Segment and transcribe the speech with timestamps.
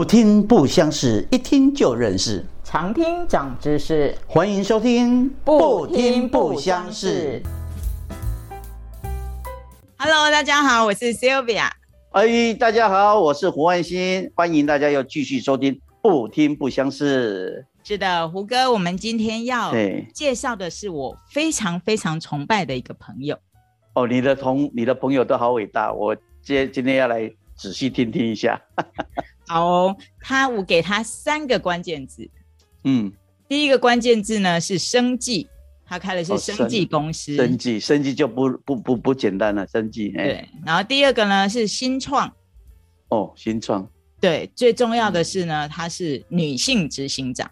[0.00, 2.42] 不听不相识，一听就认识。
[2.64, 7.42] 常听长知识，欢迎收听不听不相识。
[9.98, 11.68] Hello，大家好，我是 Sylvia。
[12.12, 17.66] 哎，大家好，我是胡万新，欢迎大家又继续收听不听不相识。
[17.84, 19.70] 是的，胡哥，我们今天要
[20.14, 23.38] 介绍的是我非常非常崇拜的一个朋友。
[23.92, 28.58] 哦，你的同你的朋友都好伟大，我今今天要来仔细听听一下。
[29.50, 32.30] 好哦，他我给他三个关键字。
[32.84, 33.12] 嗯，
[33.48, 35.48] 第一个关键字呢是生计，
[35.84, 37.34] 他开的是生计公司。
[37.34, 40.10] 生计，生计就不不不不简单了，生计。
[40.10, 42.32] 对，然后第二个呢是新创。
[43.08, 43.84] 哦，新创。
[44.20, 47.50] 对，最重要的是呢，她是女性执行长。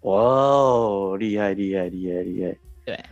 [0.00, 2.56] 哇哦，厉害厉害厉害厉害！
[2.86, 3.04] 对，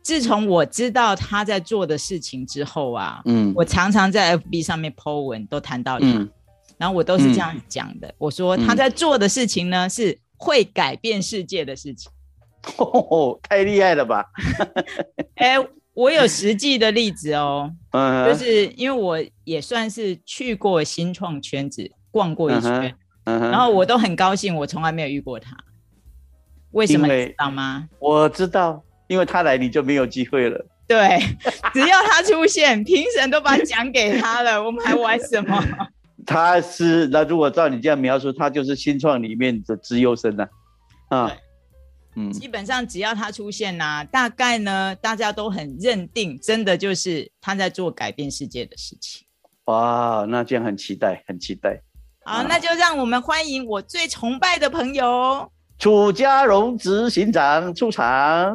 [0.00, 6.28] 自从我知道她在做的事情之后啊，嗯，我常常在 FB 上面 po 文都谈到他。
[6.78, 12.10] 然后我都是这样讲的，我说他在做的事情呢是会改变世界的事情，
[12.76, 14.24] 哦， 太厉害了吧！
[15.36, 15.56] 哎，
[15.94, 17.70] 我有实际的例子哦，
[18.26, 25.56] 就是因为我也算是去过新创圈子逛过一圈，然后我都很高兴，我从来没有遇过他，
[26.70, 27.88] 为什么知道吗？
[27.98, 30.64] 我知道，因为他来你就没有机会了。
[30.86, 31.18] 对，
[31.74, 35.62] 只要他出现，评审都把奖给他了，我们还玩什么？
[36.28, 40.46] 他是那如果照你这样描述，他就是新创里面的资优生呢，
[41.08, 41.34] 啊，
[42.16, 49.26] 嗯，基本上只要他出现呐，大概呢大家都很认定，真的就是他在做改变世界的事情。
[49.64, 51.80] 哇，那这样很期待，很期待。
[52.26, 58.54] 好，那就让我们欢迎我最崇拜的朋友楚家荣执行长出场。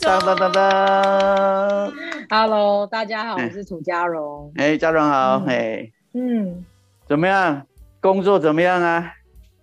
[0.00, 1.92] 当当当当
[2.30, 4.52] ，Hello，大家好，我是楚家荣。
[4.54, 6.64] 哎，家荣好，哎，嗯。
[7.10, 7.66] 怎么样？
[8.00, 9.12] 工作怎么样啊？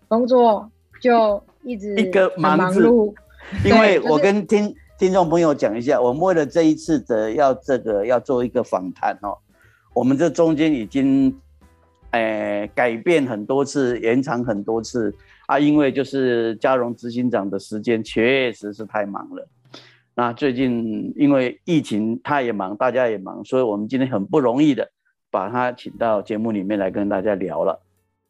[0.09, 0.69] 工作
[1.01, 3.15] 就一直一个忙碌，
[3.63, 9.37] 因为我跟听听众朋友讲一下，我们为了这一次的要这个要做一个访谈哦，
[9.95, 11.33] 我们这中间已经
[12.11, 19.47] 诶改变很多次，延长很多次啊，因为就是嘉荣执行长的时间确实是太忙了。
[20.13, 24.91] 那最近因为疫情，他也忙，大家也忙，所以我们今天很不容易的。
[25.29, 27.81] 把他请到节目里面来跟大家聊了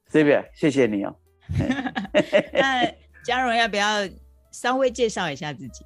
[0.08, 1.16] s y 谢谢你哦。
[2.53, 2.85] 那
[3.24, 3.85] 嘉荣要不要
[4.52, 5.85] 稍微介绍一下自己？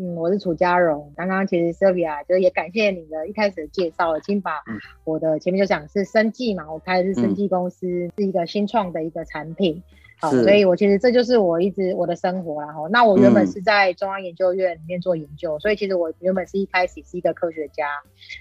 [0.00, 1.12] 嗯，我是楚嘉荣。
[1.16, 4.62] 刚刚其实 Sylvia 就也感谢你的一开始的介绍，已经把
[5.04, 9.82] 我的前面就讲是生计嘛，我开的是生计公司，是一个新创的一个产品。
[10.20, 17.86] 好，所以我其实这就是我一直我的生活然后，那我原本是在中央研究院里面做研究，所以其实我原本是一开始是一个科学家，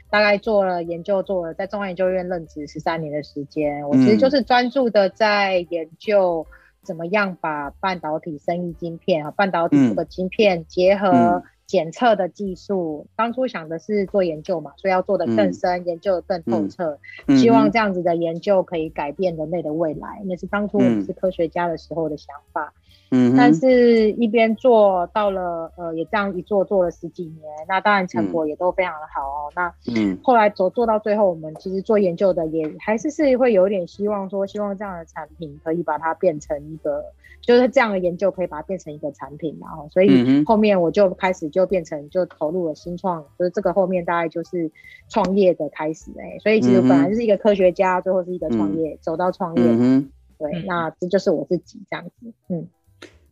[0.09, 3.87] 大概做了研究，做了在中央研究院任职十三年的时间。
[3.87, 6.47] 我其实就是专注的在研究
[6.81, 11.43] 怎么样把半导体生意晶片啊，半导体这个晶片结合。
[11.67, 16.97] 检测的技术，当初想的是做研究嘛，所以要做的更深，研究的更透彻，
[17.38, 22.73] 希望这样子的研究可以改变人类的未来，那是当初我们是科学家的时候的想法。
[23.09, 29.51] 嗯，但是一边做到了，呃，也这样一做做了十几年，那当然成果也都非常的好哦。
[29.56, 37.06] 那嗯，后来走做到最后，我们其实做研究的也还是是会有点希望说，希望这样的产品可以把它变成一个，
[37.41, 44.69] 就是这样的研究可以把它变成一个产品，然后所以后面我就开始就变成就投入了新创，就是这个后面大概就是
[45.07, 46.38] 创业的开始哎。
[46.40, 52.67] 所以其实本来是一个科学家，最后是一个创业，走到创业，嗯对，那这就是我自己这样子，嗯。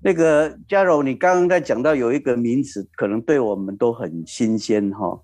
[0.06, 5.20] 那个嘉柔，你刚刚在讲到有一个名词，可能对我们都很新鲜哈，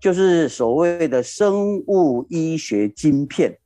[0.00, 3.58] 就是所谓的生物医学晶片。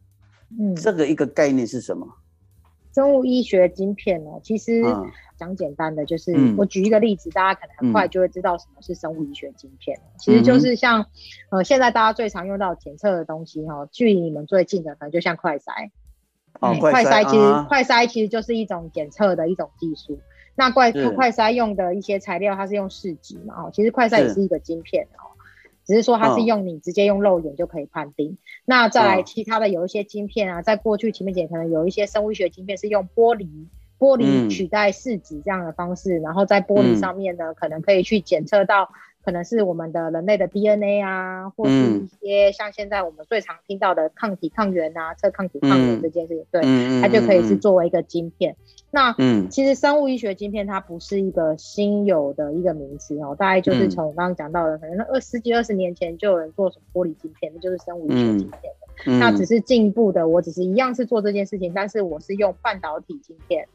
[0.58, 2.08] 嗯，这个一个概念是什么？
[2.94, 4.40] 生物医学晶片哦？
[4.42, 4.82] 其实
[5.36, 9.94] 讲简单的，就是我举一个例子，大家可能很快就会知道什么是生物医学晶片。
[10.18, 11.04] 其实就是像
[11.50, 15.90] 呃，现在大家最常用到检测的东西哈，距离你们最近的可能就像快筛。
[16.60, 20.18] 哦，快筛其实快筛其实就是一种检测的一种技术。
[20.54, 23.54] 那快快筛用的一些材料，它是用试剂嘛？
[23.64, 25.34] 哦，其实快筛也是一个晶片哦，
[25.84, 28.38] 只是说它是用你直接用肉眼就可以判定。
[28.64, 33.48] 那再来其他的有一些晶片啊，在过去前面姐可能有一些生物学晶片是用玻璃
[33.98, 38.90] 玻璃取代试纸这样的方式，然后在玻璃上面呢，可能可以去检测到。
[39.24, 46.62] 可能是我们的人类的 DNA 啊，或是一些像现在我们最常听到的抗体抗原啊，测抗体抗原这件事情，对，
[47.00, 48.54] 它就可以是作为一个晶片。
[48.90, 49.12] 那
[49.50, 59.18] 其实生物医学晶片它不是一个新有的一个名词哦，大概就是从刚刚讲到的，可能二十几二十年前就有人做什么玻璃晶片，那就是生物医学晶片的。
[59.18, 63.66] 那只是进步的，我只是一样是做这件事情，但是我是用半导体晶片，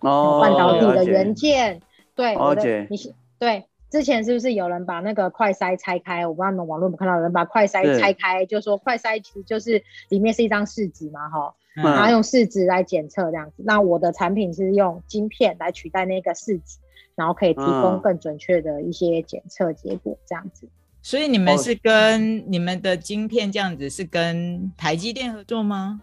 [0.00, 1.80] 哦，半导体的元件，
[2.16, 3.66] 对，我的，你是对。
[3.90, 6.26] 之前是不是有人把那个快筛拆开？
[6.26, 13.62] 我不知道你们网络有没有看到有人把快筛拆开，就说快筛其实就是里面是一张试纸嘛，哈，然后用试纸来检测这样子。
[13.64, 16.78] 那我的产品是用晶片来取代那个试纸，
[17.14, 20.68] 然后可以提供更准确的一些检测结果这样子。
[21.00, 26.00] 所以你们是跟你们的晶片这样子是跟台积电合作吗？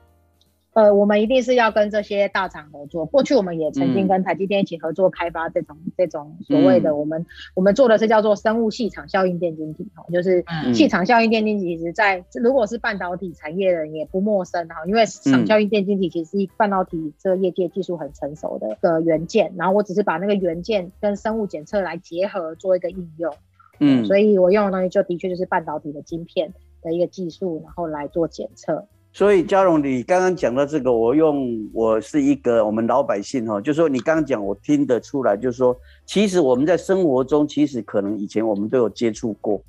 [0.74, 3.06] 呃，我们一定是要跟这些大厂合作。
[3.06, 10.44] 过去我们也曾经跟台积电一起合作开发这种这种所谓的我们我们做的是叫做生物气场效应电晶体哈，就是
[10.74, 23.32] 气场效应电晶体，其实在如果是半导体产业的人也不陌生哈，因为场效应电晶体其实是半导体这个业界技术很成熟的个元件，然后我只是把那个元件跟生物检测来结合做一个应用，
[23.80, 28.88] 嗯，所以我用的东西就的确就是半导体的晶片的一个技术，然后来做检测。
[29.16, 39.62] 所以嘉荣，你刚刚讲到这个，我用我是一个我们老百姓哈，就说你刚刚讲，我听得出来，就是说，其实我们在生活中，其实可能以前我们都有接触过，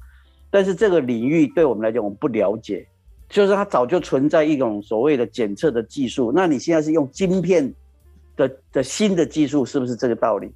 [0.51, 2.87] 但是这个领域对我们来讲，我们不了解，
[3.29, 6.33] 就是它早就存在一种所谓的检测的技术。
[6.35, 7.71] 那你现在是用晶片
[8.37, 10.51] 的 的新的技术，是不是这个道理？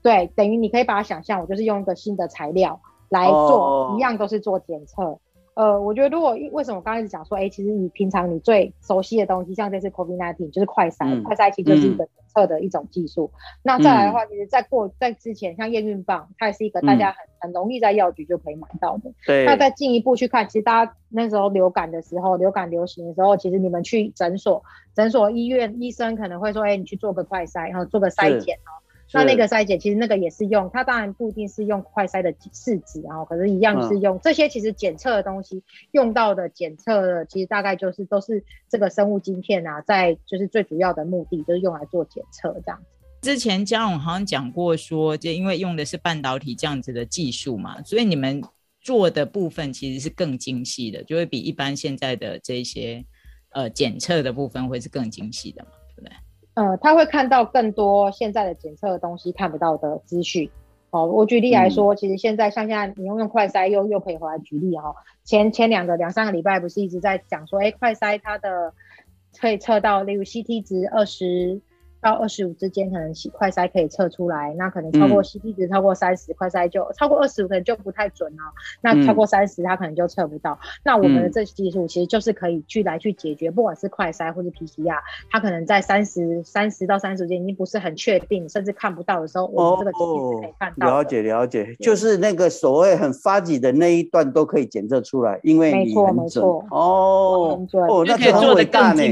[0.00, 5.18] 对，等于你可以把它想象，我就是用一个新的材料来做，一样都是做检测。
[5.60, 13.30] 呃，我觉得如果为什么我刚开始讲说，哎，其实你平常你最熟悉的东西，像这次 COVID-19 就是快筛，快筛其实就是一个检测的一种技术。
[13.62, 19.12] 那再来的话，其实在过在之前，像验孕棒，它也是一个大家很很容易在药局就可以买到的。
[19.26, 19.44] 对。
[19.44, 24.62] 那再进一步去看，其实大家那时候流感的时候，流感流行的时候，其实你们去诊所、
[24.94, 28.72] 诊所、医院，医生可能会说，哎，你去做个快筛，然后做个筛检哦。
[29.12, 35.62] 那那个筛检其实那个也是用，它当然不一定是用快筛的试纸，然后可是一样是用这些其实检测的东西
[35.92, 42.80] 用到的检测的，其实大概就是都是这个生物晶片啊，在就是最主要的目的就是用来做检测这样。
[43.22, 48.40] 之前嘉荣好像讲过说，就因为用的是半导体这样子的技术嘛，所以你们
[48.80, 53.04] 做的部分其实是更精细的，就会比一般现在的这些
[53.50, 56.16] 呃检测的部分会是更精细的嘛，对不对？
[56.54, 60.50] 呃，他会看到更多现在的检测的东西看不到的资讯。
[60.90, 64.94] 哦，我举例来说，其实现在像现在你用用快筛又又可以回来举例哈。
[65.24, 68.74] 前前两个两三个礼拜不是一直在讲说，哎，快筛它的
[69.38, 71.60] 可以测到，例如 CT 值二十。
[72.00, 74.54] 到二十五之间，可能快筛可以测出来。
[74.58, 78.42] 那可能超过 CT 值超过三十，快筛就超过二十五，可能就不太准了。
[78.80, 80.58] 那超过三十，它可能就测不到。
[80.82, 84.98] 那我们的这技术其实就是可以去来去解决，不管是快筛或是 PCR，
[85.30, 90.86] 它可能在三十三十到三十间已经不是很确定，甚至看不到的时候，我们这个可以看到。
[90.98, 99.02] 了解了解，就是那个所谓很发急的那一段都可以检测出来，因为没错没错哦哦，那就很伟大呢，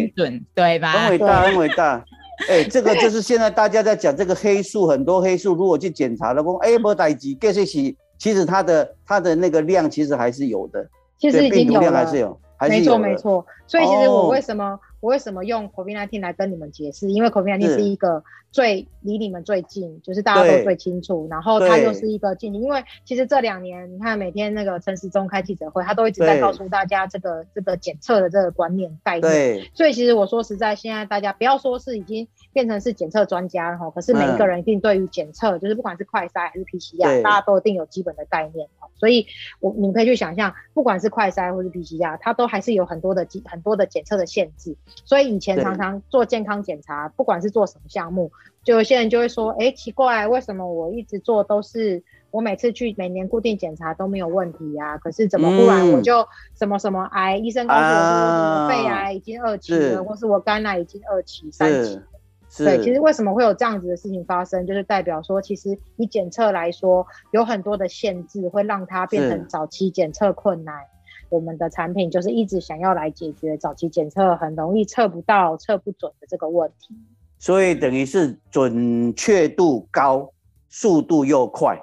[0.54, 0.92] 对吧？
[0.92, 2.04] 很伟大很伟大。
[2.48, 10.86] 哎，这个就是现在大家在讲这个黑素，很多黑素如果去检查了，说哎没代几，这些其其实它的它的那个量其实还是有的，
[11.18, 12.38] 其实已经有了，还是有，
[12.68, 13.44] 没错没错。
[13.66, 17.10] 所以其实我为什么我为什么用 COVID-19 来跟你们解释？
[17.10, 18.22] 因为 COVID-19 是一个。
[18.50, 21.28] 最离你们最近，就是大家都最清楚。
[21.30, 29.70] 然后它又是一个近，因为其实这两年，你看每天那个陈时中开记者会，他都一直在告诉大家这个这个检测的这个观念概念。
[29.74, 39.26] 所以其实我说实在，现在大家不要说是已经变成是检测专家了哈，可是每一个人一定对于检测，就是不管是快筛还是 PCR，大家都一定有基本的概念所以
[39.60, 44.76] 我你们可以去想象，不管是快筛或是 PCR，它都还是有很多的很多的检测的限制。
[45.04, 48.32] 所以以前常常做健康检查，不管是做什么项目。
[48.64, 54.98] 就有些人就会说，哎，奇怪，为什么我一直做都是我每次去每年固定检查都没有问题呀？
[54.98, 56.26] 可是怎么忽然我就
[56.58, 57.36] 什么什么癌？
[57.36, 62.00] 医生告诉我说，肺癌已经二期了，或是我肝癌已经二期、三期。
[62.64, 70.74] 对，其实为什么会有这样子的事情发生，就是代表说，其实以检测来说，有很多的限制会让它变成早期检测困难。
[71.30, 76.94] 我们的产品就是一直想要来解决早期检测很容易测不到、测不准的这个问题。
[77.38, 80.32] 所以等于是准确度高，
[80.68, 81.78] 速度又快。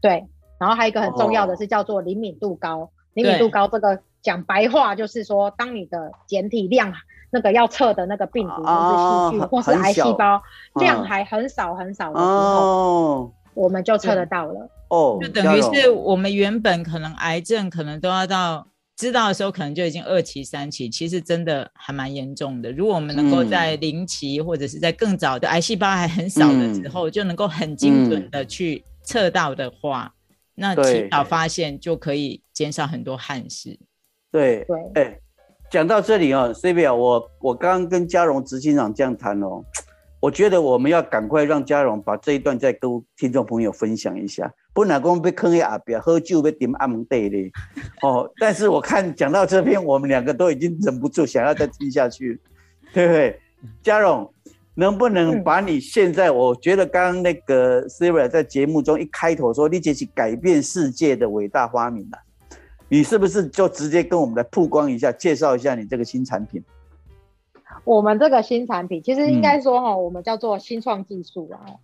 [0.00, 0.24] 对，
[0.58, 2.90] 然后还有一个很重要的是叫做灵敏度高。
[3.14, 6.92] 灵敏度高这个讲白话就是说，当你的检体量
[7.30, 10.42] 那个要测的那个病毒或是细菌或是癌细胞
[10.74, 14.68] 量还很少很少的时候，我们就测得到了。
[14.90, 18.66] 哦，就等于是我们原本可能癌症可能都要到。
[18.98, 22.72] 知道的时候可能就已经二期、三期，其实真的还蛮严重的。
[22.72, 30.12] 如果我们能够在零期或者是在更早的癌细胞还很少的时候，就能够很精准的去测到的话，
[30.56, 33.78] 那提早发现就可以减少很多憾事。
[34.30, 35.18] 对对，哎，
[35.70, 39.64] 讲到这里哦 c b a 我我刚刚跟嘉荣执行长这样谈哦，
[40.20, 44.52] 我觉得我们要赶快让嘉荣把这一段再跟听众朋友分享一下。
[44.74, 47.36] 不然讲被坑阿表喝酒被点暗门对的
[48.02, 52.40] 哦，但是我看讲到这边，我们两个都已经忍不住想要再听下去，
[52.92, 53.40] 对不对？
[53.82, 54.32] 嘉荣，
[54.74, 62.20] 能不能把你现在我觉得刚刚那个 Siri 在节目中一开头说你这是改变世界的伟大发明啊？
[62.90, 66.62] 你是不是就直接跟我们来曝光一下，介绍一下你这个新产品？
[67.84, 71.76] 我们这个新产品其实应该说哈，我们叫做新创技术啊。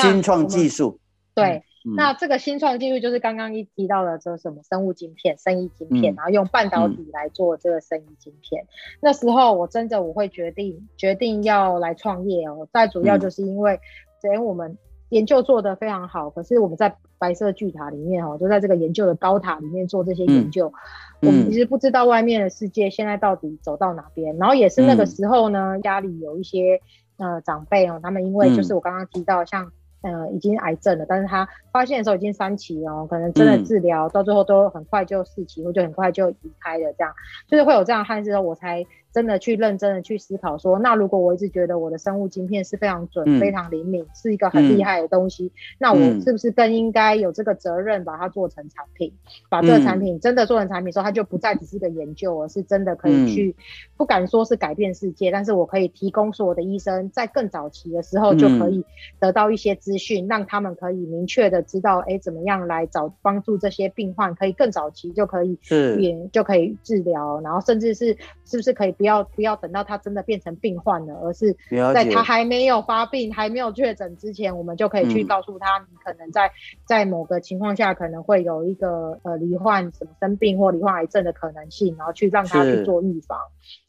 [0.00, 0.98] 新创技术，
[1.34, 1.64] 对。
[1.96, 8.66] 那这个新创技术就是刚刚一提到的这什么生物晶片、生意晶片，然后用半导体来做这个生意晶片。
[9.00, 12.68] 那时候我真的我会决定决定要来创业哦。
[12.70, 13.80] 再主要就是因为，
[14.20, 14.76] 等我们。
[15.10, 20.72] 研究做得非常好，可是我们在白色巨塔里面哦，就在这个研究的高塔里面做这些研究，
[21.20, 24.36] 我们其实不知道外面的世界现在到底走到哪边。
[24.38, 26.80] 然后也是那个时候呢，家里有一些
[27.18, 29.70] 呃长辈哦，他们因为就是我刚刚提到像
[30.02, 37.12] 呃已经癌症了，但是他发现的时候已经三期哦，可能真的治疗到最后都很快就四期，或就很快就离开了，这样
[37.48, 38.86] 就是会有这样憾事，我才。
[39.12, 49.12] 真的去认真的去思考，说那如果我一直觉得我的生物晶片是非常准、非常灵敏，是一个很厉害的东西，那我是不是更应该有这个责任把它做成产品？
[49.48, 53.56] 把这个产品真的做成产品之后，它就不再只是个研究，而是真的可以去，
[53.96, 58.84] 不敢说是改变世界，但是我可以提供所有的医生在更早期的时候就可以
[59.18, 65.58] 得到一些资讯，让他们可以明确的知道，哎，怎么样来找帮助这些病患，可以更早期就可以
[65.98, 68.94] 也就可以治疗，然后甚至是是不是可以。
[69.00, 71.56] 不要不要等到他真的变成病患了，而是
[71.94, 76.50] 在他还没有发病、还没有确诊之前，我们就可以去告诉他，你可能在
[76.84, 83.38] 在某个情况下可能会有一个呃罹患什么生病或罹患癌症的可能性，然后去让他去做预防。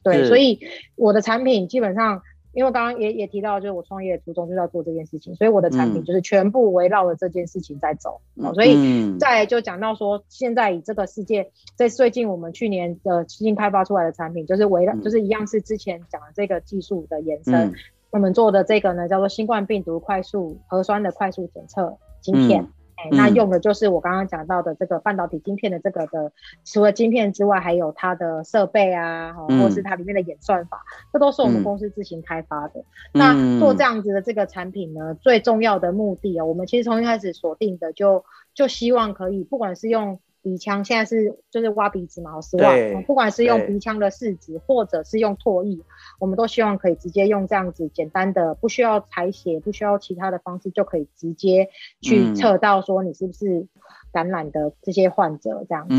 [0.01, 0.61] 对，所以
[0.95, 2.21] 我的产品基本上。
[2.53, 8.19] 因为刚刚也也提到，就是我创业初衷就是要做这件事情，所以我的产品就是全部围绕着这件事情在走。
[8.53, 17.73] 所以再就讲到说，现在以这个世界，在最近我们去年的新开发出来的产品，就是围绕就是一样是之前讲的这个技术的延伸。
[18.09, 22.67] 我们做的这个呢，叫做新冠病毒快速核酸的快速检测芯片。
[23.09, 26.31] 那用的就是我刚刚讲到的这个半导体晶片的这个的，
[26.63, 32.83] 除了晶片之外，还有它的设备啊，或是它里面的演算法，这都是我们公司自行开发的。
[33.13, 40.19] 那做这样子的这个产品呢，最重要的目的啊，我们其实从一开始锁定的就就希望可以，不管是用。
[40.41, 43.03] 鼻腔现在是就是挖鼻子嘛，是吧？
[43.05, 45.79] 不管是用鼻腔的试纸，或者是用唾液，
[46.19, 51.69] 我们都希望可以直接用这样子简单的，不需要采血，不需要其他的方式，就可以直接
[52.01, 53.67] 去测到说你是不是。
[54.11, 55.95] 感染的这些患者这样子，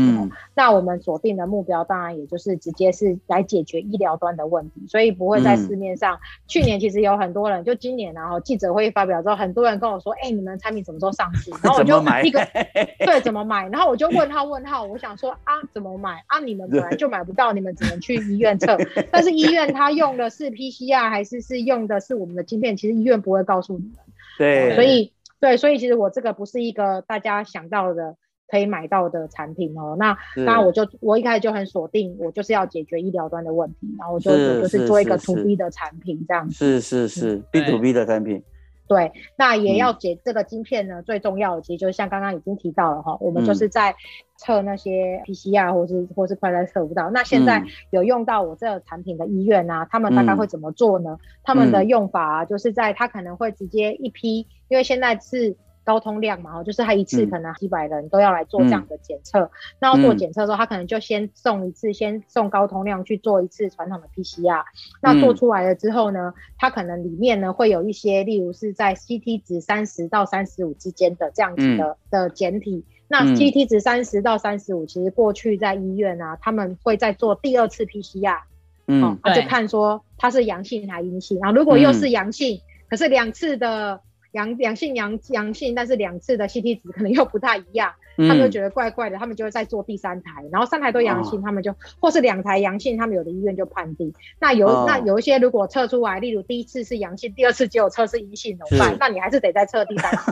[0.55, 6.19] 那我们锁定的目标当然也就是直接是来解决医疗端的问题，所以不会在市面上。
[6.47, 12.45] 去年其实有很多人，就今年然后记者会发表之后，很多人跟我说：“哎，你们产品什么时候上市？”然后我就一个
[13.05, 16.39] 对怎么买，然后我就问号问号，我想说啊怎么买啊？
[16.39, 18.77] 你们本来就买不到，你们只能去医院测，
[19.11, 22.77] 但是医院他用的是 PCR 还是是用的是我们的晶片？
[22.77, 23.95] 其实医院不会告诉你们。
[24.37, 25.11] 对，所以。
[25.43, 28.15] 对，所以其实我这个不是一个大家想到的
[28.47, 29.97] 可以买到的产品哦。
[29.99, 34.31] 那那我就我一开始就很锁定，我就是要解决医疗端的问题，然后我就
[34.61, 36.55] 就是做一个 to B 的产品这样子。
[36.55, 38.41] 是是是，B to B 的产品。
[38.87, 43.95] 对，那也要解这个晶片呢，最重要的其实就是像刚刚已经提到了哈，我们就是在
[44.37, 47.09] 测那些 PCR 或是或是快筛测不到。
[47.09, 51.17] 那现在有用到我这个产品的医院啊，他们大概会怎么做呢？
[51.43, 55.55] 他们的用法啊，就是在他可能会直接一批，因为现在是。
[55.83, 59.51] 高通量嘛，就是他一次可能几百人都要来做这样的检测。
[59.79, 64.63] 那要做检测的时候，他可能就先送一次，先送高通量去做一次传统的 PCR。
[65.01, 72.85] 那做出来了之后呢，它可能里面呢会有一些，例如是在 CT 值三十到三十五之间的这样子的的简体。
[73.07, 78.39] 那 CT 值三十到三十五，其实过去在医院啊，他们会再做第二次 PCR，
[78.87, 81.39] 嗯，就看说它是阳性还阴性。
[81.39, 83.99] 然后如果又是阳性，可是两次的。
[84.33, 87.93] 阳阳性阳阳性，但是两次的 CT 值可能又不太一样。
[88.15, 94.13] 他们就觉得怪怪的，他们就会再做第三台，然后三台都阳性，他们就或是两台阳性，他们有的医院就判定。
[94.39, 98.95] 那有那有一些如果测出来，例如第一次是阳性，第二次只有测是阴性怎么办？
[99.01, 100.31] 那你还是得再测第三次。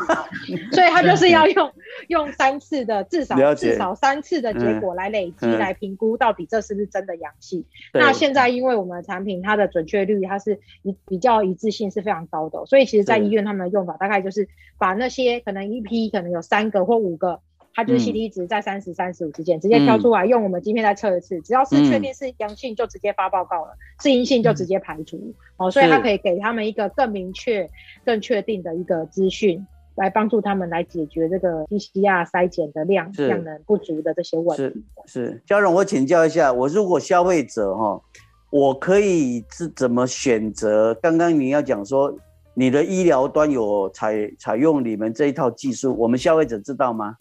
[0.74, 1.72] 所以他就是要用
[2.08, 7.66] 用三次的至少至少三次的结果来累积来评估到底这是不是真的阳性。
[7.94, 17.40] 那现在因为我们的产品它的准确率它是一比较一致性是非常高的，所以其实在医院他们用的用法大概就是把那些可能一批可能有三个或五个。
[17.74, 23.72] 它就是 C T 值在三十三十五之间，直接挑出来用我们晶片再测一次，只要是确定是阳性就直接发报告了，
[24.02, 25.34] 是阴性就直接排除。
[25.56, 27.70] 哦，所以它可以给他们一个更明确、
[28.04, 34.64] 更确定的一个资讯，来帮助他们来解决这个 PCR 筛检的量量能不足的这些问题。
[35.06, 38.02] 是是，嘉荣，我请教一下，我如果消费者哈，
[38.50, 40.94] 我可以是怎么选择？
[40.96, 42.14] 刚刚你要讲说。
[42.54, 47.16] 你的医疗端有采采用你们这一套技术，我们消费者知道吗？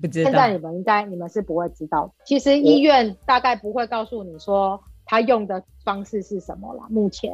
[0.00, 0.30] 不知道。
[0.30, 2.12] 现在你们应该你们是不会知道。
[2.24, 6.84] 其实医院大概不会告诉你说他用的方式是什么啦。
[6.90, 7.32] 目前，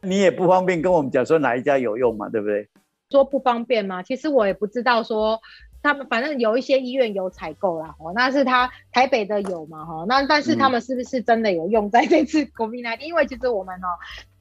[0.00, 2.66] 你也不方便跟我们讲说哪一家有用嘛，对不对？
[3.10, 4.02] 说不方便吗？
[4.02, 5.38] 其实我也不知道说
[5.82, 12.96] 他们，反正有一些医院有采购啦，哦，那是他台北的有嘛，哈，那但是他们是不是真的有用在这次国民来？
[12.96, 13.88] 因为其实我们哦。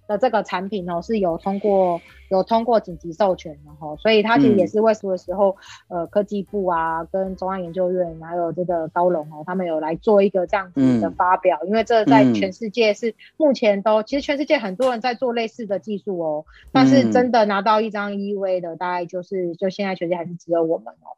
[0.08, 2.00] 的这个产品哦是有通过
[2.30, 5.56] 有通过紧急授权的哈，所以它其实也是为什么时候
[5.88, 21.16] 呃科技部啊跟中央研究院还有这个高龙哦，他们有来做一个这样子的发表，因为这在全世界是目前都其实全世界很多人在做类似的技术哦，但是真的拿到一张 EUA 的大概就是就现在全世界还是只有我们哦，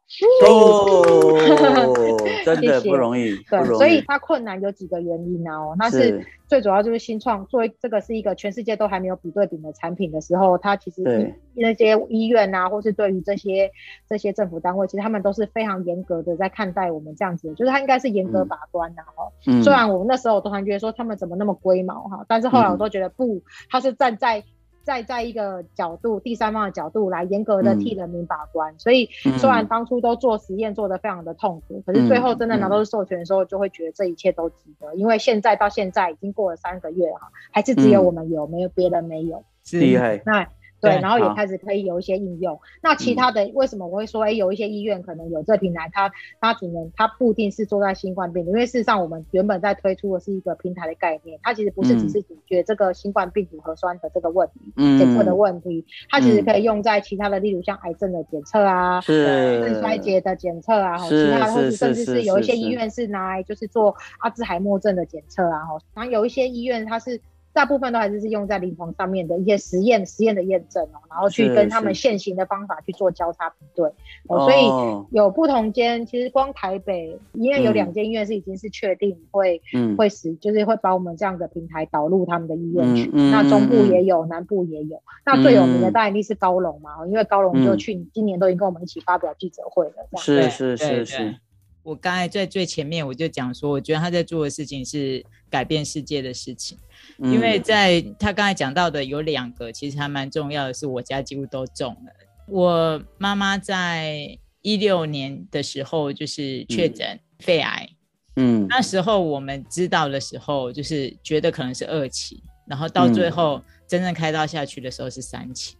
[0.48, 8.80] 哦， 真的不容易，对，所以它困难有几个原因呢哦，那是最主要就是新创作为这个是一个全世界。
[8.80, 13.70] 都还没有比对比的产品的时候，它其实那些医院啊，或是对于这些
[14.08, 19.30] 这些政府单位，其实他们都是非常严格的在看待我们这样子，就是他应该是严格把关的哈。
[19.62, 24.42] 虽然我们那时候我都还觉得说他们怎么那么龟毛哈，但是后来我都觉得不，他是站在。
[24.90, 40.20] 在在一个角度，第三方的角度来严格的替人民把关，所以虽然当初都做实验做的非常的痛苦，可是最后真的拿到授权的时候，就会觉得这一切都值得，因为现在到现在已经过了三个月哈，还是只有我们有，没有别人没有，厉害。
[40.26, 40.48] 那。
[40.80, 42.58] 对，然后也开始可以有一些应用。
[42.82, 46.10] 那其他的为什么我会说，哎，有一些医院可能有这平台，它
[46.40, 65.60] 它只能它不一定是做在新冠病毒，因为事实上我们原本在推出的是一个平台的概念，它其实不是只是解决这个新冠病毒核酸的这个问题，检测的问题，它其实可以用在其他的，例如像癌症的检测啊，肾衰竭的检测啊，其他或者甚至是有一些医院是拿来就是做阿兹海默症的检测啊，
[65.94, 67.20] 然后有一些医院它是。
[67.52, 73.90] 大部分都还是是用在临床上面的一些实验实验的验证哦，然后去跟他们现行的方法去做交叉比对。
[74.28, 79.60] 哦，所以有不同间，其实光台北医院有两间医院是已经是确定会
[79.98, 91.34] 会使就是会把我们这样的平台导入他们的医院去，那中部也有，南部也有，那最有名的当然一定是高龙嘛，因为高龙就去今年都已经跟我们一起发表记者会了，是是是是。
[91.82, 96.76] 我刚才在最前面我就讲说，我觉得他在做的事情是改变世界的事情，
[97.18, 102.12] 因为在他刚才讲到的有两个，其实还蛮重要的，是我家几乎都中了。
[102.46, 107.88] 我妈妈在一六年的时候就是确诊肺癌，
[108.36, 115.76] 嗯，那时候我们知道的时候，就是觉得可能是二期，然后到最后真正开刀下去的时候是三期。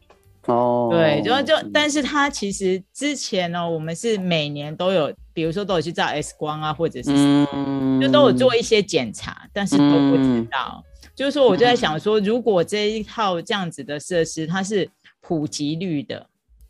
[0.47, 7.11] 哦，对，然后就，但是他其实之前呢，我们是每年都有，比如说都有去照 X 光啊，或者是，
[8.01, 10.85] 就都有做一些检查，但是都不知道。
[11.15, 14.89] 就是说，我就在想说，如果这一套这样子的设施，它是
[15.21, 16.27] 普及率的，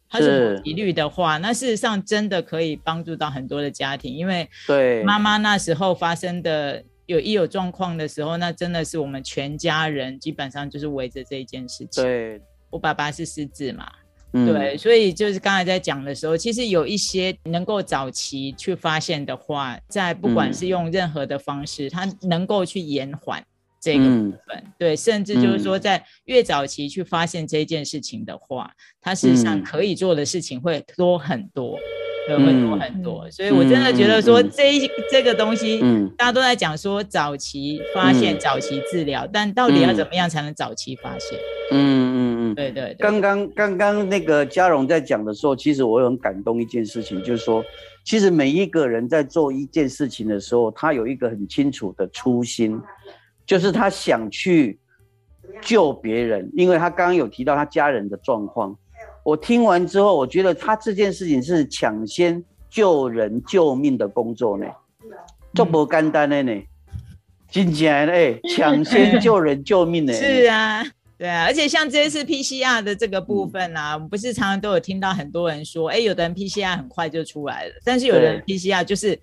[0.09, 12.03] 它是普及率的话，那事实上真的可以帮助到很多的家庭，因为对妈妈那时候发生的有一有状况的时候，那真的是我们全家人基本上就是围着这一件事情。
[12.03, 12.40] 对。
[12.70, 13.85] 我爸爸是失智嘛，
[14.32, 23.44] 对，所以就是刚才在讲的时候，其实有一些能够早期去发现的话，在不管是用任何的方式，它能够去延缓
[23.80, 31.78] 这个部分，对，甚至就是说在越早期去发现这件事情的话，它事实上可以做的事情会多很多。
[32.38, 34.72] 会多很多，所以我真的觉得说这
[35.10, 35.80] 这个东西，
[36.16, 41.38] 大家都在讲说早期发现、早期治疗，但到底要怎么样才能早期发现？
[41.72, 42.94] 嗯嗯嗯，对对。
[42.98, 47.64] 刚刚刚刚那个嘉荣在讲的时候，其实我很感动一件事情，就是说，
[48.04, 52.80] 其实每一个人在做一件事情的时候，他有一个很清楚的初心，
[53.46, 54.78] 就是他想去
[55.60, 58.76] 救别人，因为他刚刚有提到他家人的状况。
[59.22, 64.66] 我听完之后，我觉得他这件事情是抢先救人救命的工作呢，
[65.54, 66.62] 这不简单的呢，
[67.50, 70.12] 真正哎，抢先救人救命呢。
[70.14, 70.83] 是啊，
[71.18, 79.18] 对啊，而且像这次 PCR 的这个部分啊，我们不是常常都有听到很多人说，哎，有的人 PCR 很快就出来了，但是有的人 PCR 就是。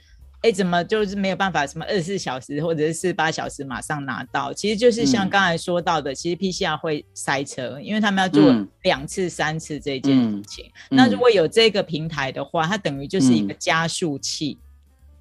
[0.47, 4.53] 哎，怎么就是没有办法什么二十四小时或者是四十八小时马上拿到？
[4.53, 10.65] 其实就是像刚才说到的，其实 PCR 会塞车，因为他们要做两次、三次这件事情。
[10.89, 14.57] 那如果有这个平台的话，它等于就是一个加速器。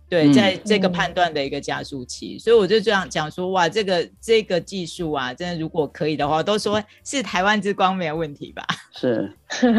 [0.08, 8.64] 对，在这个判断的一个加速器，所以我就这样讲说，哇，这个这个技术啊，真的如果可以的话，都说是台湾之光没有问题吧？
[8.94, 9.32] 是，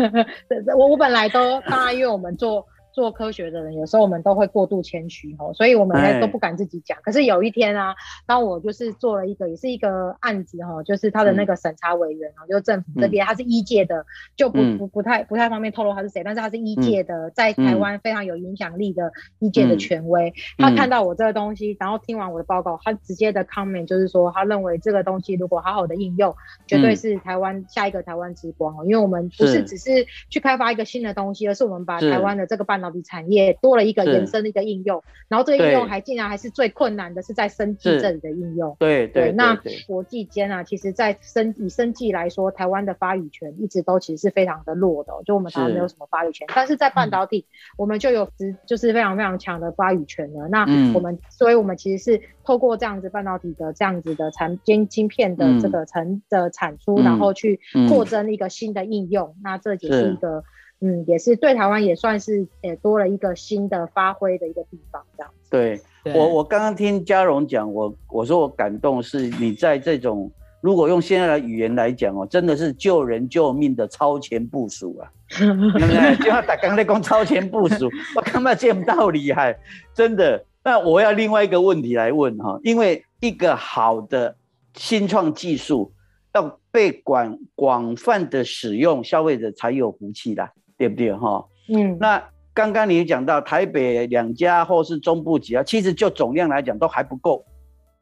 [0.77, 2.67] 我我本来都当然，因为我们做。
[2.97, 6.97] 做科学的人，有时候我们都会过度谦虚哦，所以我们都不敢自己讲。
[7.03, 14.03] 可是有一天啊，当我就是做了一个，也是一个案子哈，就是他的那个审查委员哦，就是政府这边，他是一届的，
[14.35, 20.33] 就不不不太不太方便透露他是谁，但是他是一届的，在台湾非常有影响力的一届的权威。
[20.57, 32.97] 他看到我这个东西，然后听完我的报告，他直接的 comment 就是说，他认为这个东西如果好好的应用，绝对是台湾下一个台湾之光哦，因为我们不是只是去开发一个新的东西，而是我们把台湾的这个半导体。
[33.07, 38.75] 产业多了一个延伸的一个应用，然后这个应用还竟然还是最困难的，是在生技这里的应用。
[38.79, 46.47] 对对，那国际间啊，其实，在生以生技来说，台湾的发语权一直都其实是非常的弱的，就我们台湾没有什么发语权。
[46.53, 47.45] 但是在半导体，
[47.77, 50.49] 我们就有直就是非常非常强的发语权了。
[50.49, 59.33] 那我们，所以我们其实是透过这样子半导体的这样子的产晶晶片的这个成的产出，然后去扩增一个新的应用。
[59.41, 60.43] 那这也是一个。
[60.79, 65.49] 嗯，也是对台湾也算是也多了一个新的发挥的一个地方，这样子。
[65.49, 65.81] 对
[66.13, 76.15] 我，我刚刚听嘉荣讲，我我说我感动是你在这种如果用现在的语言来讲哦，真的是救人救命的超前部署啊， 对不对？
[76.17, 79.57] 就要打刚才讲超前部署，我根本见不到厉害，
[79.93, 80.45] 真的。
[80.63, 84.35] 那我要另外一个问题来问哈，因为一个好的
[84.75, 85.91] 新创技术
[86.33, 90.47] 要被广广泛的使用，消费者才有福气的。
[90.77, 91.45] 对不对哈？
[91.69, 97.45] 嗯，那刚刚你讲到台北两家或是中部几家，其实就总量来讲都还不够，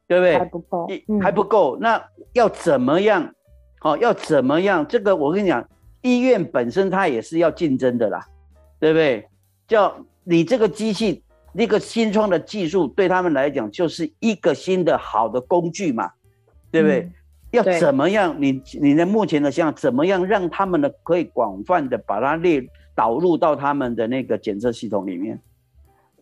[0.06, 0.38] 对不对？
[0.38, 0.88] 还不够，
[1.20, 1.76] 还不够。
[1.80, 3.34] 那要怎么样？
[3.82, 4.86] 哦，要怎么样？
[4.86, 5.68] 这个我跟你讲，
[6.02, 8.26] 医院本身它也是要竞争的啦，
[8.80, 9.28] 对不对？
[9.68, 16.10] 叫你这个机器，那个新创的技术，对他们来讲就是一个新的好的工具嘛，
[16.70, 17.10] 对不对？
[17.50, 18.36] 要怎么样？
[18.38, 25.40] 你你的目前的想怎么样让他们的可以广泛的把它列导入到他们的那个检测系统里面？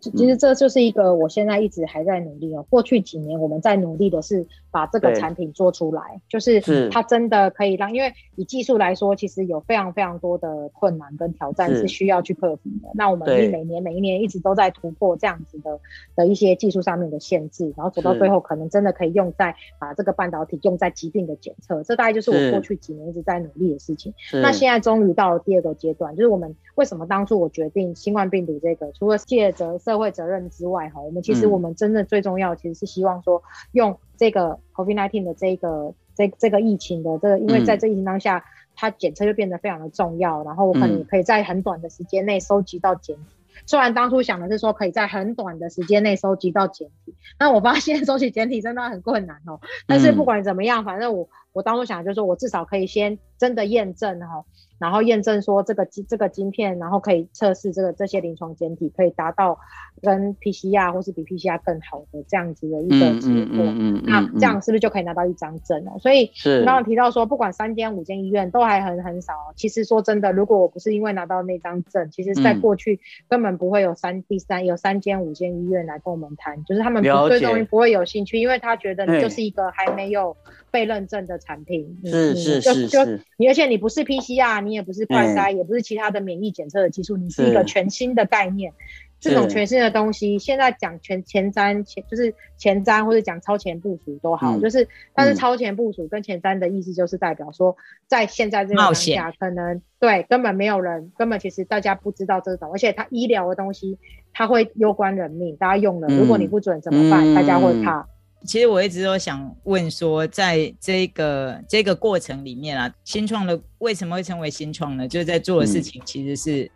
[0.00, 2.64] 其实这就是一个我现在一直还在努力哦。
[2.68, 12.90] 过去几年我们在努力的是把这个产品做出来，就是它真的可以让，因为以技术来说，其实有非常非常多的困难跟挑战是需要去克服的。
[12.94, 15.80] 那我们每年每一年一直都在突破这样子的
[16.14, 21.83] 的一些技术上面的限制，然后走到最后，可能真的可以用在把这个半导体用在疾病的检测。
[21.83, 24.12] 这大概就是我过去几年一直在努力的事情。
[24.33, 43.22] 那现在终于到了第二个阶段，就是我们为什么当初我决定新冠病毒这个，除了借着社会责任之外，哈，我们其实我们真的最重要，其实是希望说用这个 COVID-19 的这个这这个疫情的这个，因为在这疫情当下，它检测就变得非常的重要，然后我可能也可以在很短的时间内收集到检体。
[43.66, 49.61] 虽然当初想的是说可以在很短的时间内收集到检体，但我发现 收集检体真的很困难哦。
[49.87, 54.44] 但是不管怎么样，反正我我当初想的就是说我至少可以先真的验证哈。
[54.76, 59.56] 然后验证说这个晶这个晶片，然后可以测试这个这些临床检体，可以达到
[60.02, 64.02] 跟 PCR 或是比 PCR 更好的这样子的一个结果嗯。
[64.04, 65.96] 那这样是不是就可以拿到一张证哦？
[66.00, 69.32] 所以刚刚提到说，不管三间五间医院都还很很少。
[69.54, 80.36] 其实说真的，如果我不是因为拿到那张证，其实在过去根本不会有三第三有三间五间医院来跟我们谈，就是他们对东西不会有兴趣，因为他觉得你就是一个还没有
[80.74, 82.00] 被认证的产品。
[82.04, 84.60] 是是是是，你而且你不是 PCR。
[84.64, 88.72] 你也不是快筛，也不是其他的免疫检测的技术，你是一个全新的概念。
[89.20, 103.98] 这种全新的东西，现在讲全前瞻前就是前瞻或者讲超前部署都好，就是但是超前部署跟前瞻的意思就是代表说，在现在这个当下，可能对根本没有人，根本其实大家不知道这种，而且它医疗的东西，
[104.32, 107.34] 它会攸关人命，大家用了，如果你不准怎么办？
[107.34, 108.06] 大家会怕。
[108.46, 115.09] 其实我一直都想问说，在这个这个过程里面啊，新创的为什么会成为新创呢？
[115.09, 116.70] 就是在做的事情其实是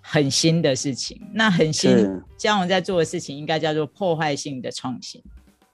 [0.00, 1.20] 很新的事情。
[1.32, 1.90] 那很新，
[2.36, 5.22] 姜文在做的事情应该叫做破坏性的创新。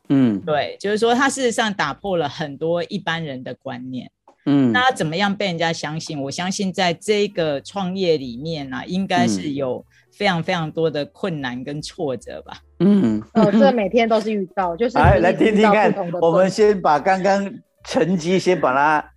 [0.09, 4.11] 嗯，对，就是说他事实上打破了很多一般人的观念。
[4.47, 6.21] 嗯，那怎么样被人家相信？
[6.23, 9.85] 我相信在这个创业里面呢，应该是有。
[10.13, 12.61] 非常非常多的困难跟挫折吧。
[12.81, 15.95] 嗯，哦，这每天都是遇到，就是来来听听看。
[16.21, 17.53] 我们先把刚刚
[17.85, 19.13] 成绩先把它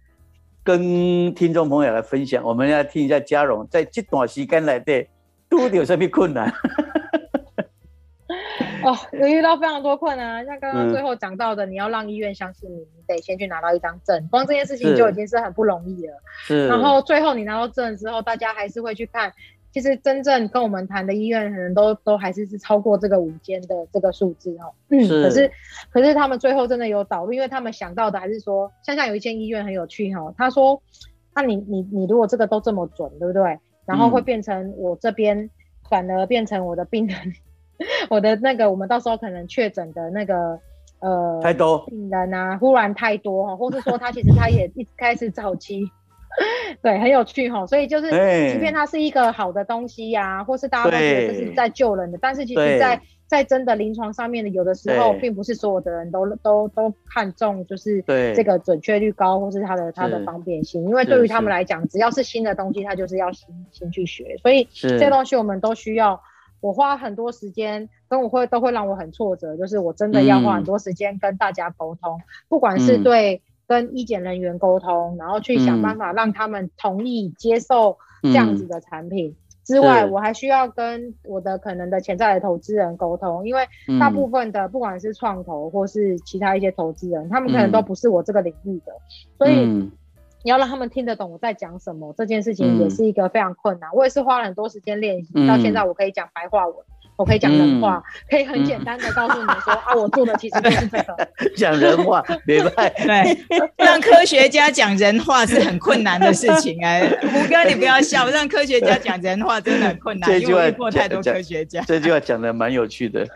[0.63, 2.43] 跟听众朋友来分享。
[2.43, 5.07] 我们要听一下嘉荣在这段时间来的
[5.49, 6.53] 都有什么困难。
[8.83, 16.13] 哦，有遇到非常多困难，像刚刚最后讲到的，你要让医院相信你，你得先去拿到一张证，光这件事情就已经是很不容易了。
[16.39, 16.67] 是。
[16.67, 19.31] 然后最后你拿到证之后，大家还是会去看，
[19.73, 24.71] 其实真正跟我们谈的医院，可能都都还是是超过这个五间的这个数字哦。
[24.89, 24.99] 嗯。
[25.09, 25.51] 可是，
[25.91, 30.81] 可是他们最后真的有导入，因为他们想到的还是说，像像有一间医院很有趣哈，他说，
[31.35, 33.59] 那你你你如果这个都这么准，对不对？
[33.85, 35.49] 然后会变成我这边
[35.89, 37.17] 反而变成我的病人。
[38.09, 40.59] 我的那个，我们到时候可能确诊的那个，
[40.99, 45.83] 呃，太多病人啊，忽然太多哈，或是说他其实他也一开始早期，
[46.81, 48.09] 对，很有趣哈，所以就是，
[48.51, 58.01] 即便它是一个好的东西呀，或是大家都觉得这是在救人的，但是其实，在在真的临床上面的，有的时候并不是所有的人都都都看重，就是
[58.35, 66.21] 这个准确率高，或是它的它的方便性，因为对于他们来讲，只要是新的东西，他就是要新新去学，所以这些东西我们都需要。
[66.61, 73.41] 我花很多时间，跟我会都会让我很挫折，就是我真的要花很多时间跟大家沟通，不管是对
[73.73, 79.35] 跟医检人员沟通，然后去想办法让他们同意接受这样子的产品。
[79.63, 83.67] 之外，我还需要跟我的可能的潜在的投资人沟通，因为
[83.99, 88.93] 大部分的不管是创投或是其他一些投资人，他们可能都不是我这个领域的，
[89.37, 89.89] 所以。
[90.45, 93.89] 你要让他们听得懂我在讲什么，这件事情也是一个非常困难。
[93.93, 96.75] 我也是花了很多时间练习，到现在我可以讲白话文，
[97.15, 101.29] 我可以讲人话，可以很简单的告诉你们说啊，我做的其实就是这个。
[101.55, 102.89] 讲人话，明白？
[103.05, 103.37] 对，
[103.77, 107.07] 让科学家讲人话是很困难的事情哎。
[107.21, 111.81] 胡哥，你不要笑，让科学家讲人话真的很困难，因为遇过太多科学家。
[111.81, 113.27] 这句话讲的蛮有趣的。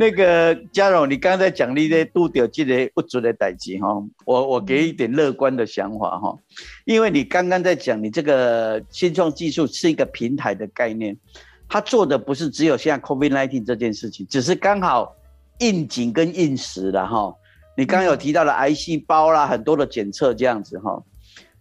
[0.00, 3.88] 那个嘉荣，你刚才讲你咧拄到这个不足的代志哈，
[4.24, 6.38] 我我给一点乐观的想法哈，
[6.84, 11.16] 因为你刚刚在讲你这个新创技术是一个平台的概念，
[11.68, 15.14] 它做的不是只有像 COVID-19 这件事情，只是刚好
[15.58, 17.34] 应景跟应时了哈。
[17.76, 21.00] 你刚刚有提到了癌细胞啦，很多的检测这样子哈，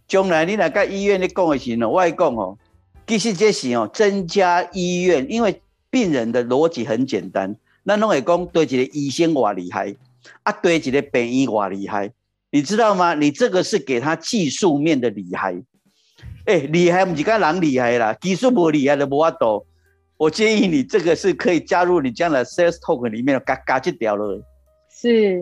[0.08, 2.58] 将来你来个医院你讲的行了，外讲哦，
[3.06, 7.56] 其实这是哦增加医院，因为病人的逻辑很简单。
[7.84, 9.96] 那拢会讲对一个医生偌厉害，
[10.44, 12.12] 啊对一个病医偌厉害，
[12.50, 13.14] 你知道吗？
[13.14, 15.56] 你这个是给他技术面的厉害，
[16.46, 19.66] 哎，厉害不是讲人厉害啦，技术不厉害的无法度。
[20.18, 24.42] 我建议你这个是可以加入你这样的 sales talk 里面，嘎嘎就掉了。
[24.90, 25.42] 是，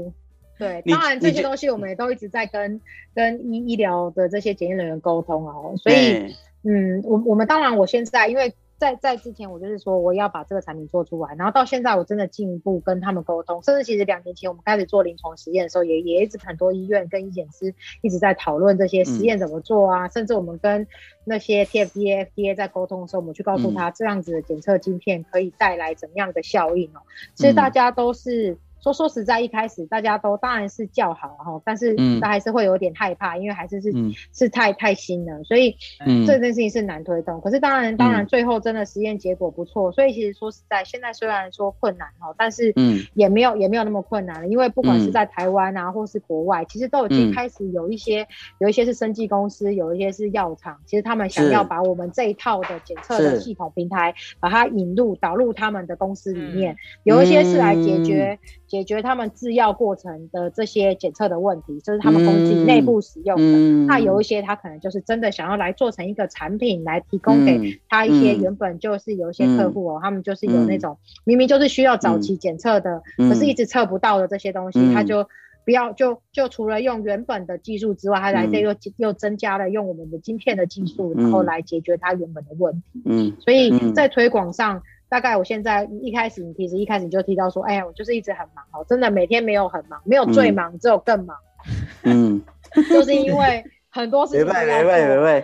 [0.59, 2.79] 对，当然这些东西我们也都一直在跟
[3.13, 8.53] 跟医医疗的这些检验人员沟通哦，所以，嗯，我我们当然我现在因为。
[8.77, 20.85] 在在之前，我就是说我要把这个产品做出来，然后到现在我真的进一步跟他们沟通，甚至其实两年前我们开始做临床实验的时候，也也一直很多医院跟医检师一直在讨论这些实验怎么做啊，甚至我们跟
[21.23, 26.99] 那些 TFDA、FDA 在沟通的时候，我们去告诉他这样子的检测晶片可以带来怎么样的效应哦，
[27.33, 28.57] 其实大家都是。
[28.85, 33.91] 说说实在，一开始大家都当然是叫好哈，但是他还是会有点害怕，因为还是是
[34.31, 35.75] 是太太新了，所以
[36.27, 37.41] 这件事情是难推动。
[37.41, 42.71] 可是当然当然，最后真的实验结果不错，所以其实说实在，现在虽然说困难哈，但是
[43.15, 48.27] 也没有也没有那么困难了，因为不管是在台湾啊，或是国外，其实都已经开始有一些
[48.59, 58.37] 有一些是生技公司，有一些是药厂，其实他们想要把我们这一套的检测的系统平台，把它引入导入他们的公司里面，有一些是来解决。
[58.67, 63.57] 解决他们制药过程的这些检测的问题，就是他们公司内部使用的。
[63.85, 75.27] 那有一些他可能就是真的想要来做成一个产品来提供给他一些原本就是有一些客户哦，他们就是有那种明明就是需要早期检测的，可是一直测不到的这些东西，他就
[75.63, 83.01] 不要就就除了用原本的技术之外，他来这又又增加了用我们的晶片的技术，然后来解决他原本的问题。
[83.05, 84.81] 嗯，所以在推广上。
[85.07, 91.37] 大概我现在一开始，你其实一开始你就提到说，哎呀，我就是一直很忙哦，真的每天没有很忙，没有最忙，只有更忙。
[92.03, 92.41] 嗯，
[92.89, 95.43] 就是因为很多事情要做，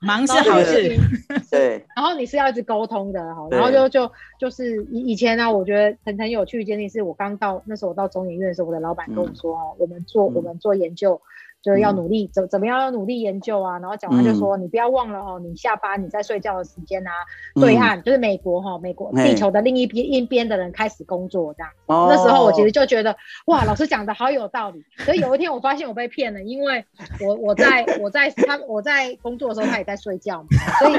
[0.00, 0.96] 忙是好事。
[1.50, 1.84] 对。
[1.94, 11.20] 然后你是要一直沟通的哈，然后就就就是以以前呢，我觉得很很有趣一件事，是我刚到那时候我到中研院的时候，我的老板跟我说哦，我们做我们做研究。
[11.62, 17.10] 就是要努力怎怎么样要努力研究啊，然后讲完就说你不要忘了哦，你下班你在睡觉的时间啊，
[17.54, 21.70] 对岸就是美国哈，美国地球的另一边一边的人开始工作这样。
[21.86, 24.84] 那时候我其实就觉得哇，老师讲的好有道理。
[24.98, 26.84] 所以有一天我发现我被骗了，因为
[27.24, 30.48] 我我在我在他我在工作的时候他也在睡觉嘛，
[30.80, 30.94] 所以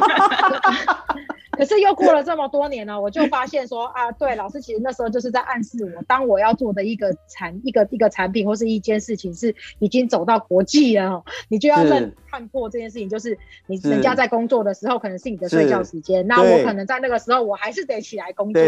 [1.57, 13.37] 可是又过了这么多年了，我就发现说啊，对，老师其实那时候就是在暗示我，当我要做的一个产一个一个产品或是一件事情是已经走到国际了，你就要认看破这件事情，就是
[13.67, 18.61] 你人家在工作的时候可能是你的睡觉时间，那我可能在那个时候我还是得起来工作，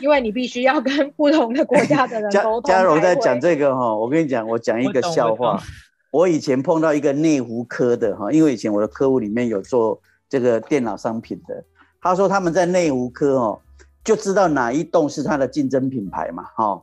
[0.00, 2.62] 因为你必须要跟不同的国家的人沟通。
[2.64, 5.60] 嘉荣在讲这个哈，我跟你讲，我讲一个笑话。
[6.12, 11.62] 我以前碰到一个内湖科的哈，因为以前我的客户里面有做这个电脑商品的，
[12.06, 13.60] 他说他们在内湖科哦，
[14.04, 16.80] 就知道哪一栋是他的竞争品牌嘛，哈，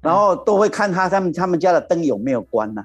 [0.00, 2.84] 然后都会看他他们他们家的灯有没有关呢，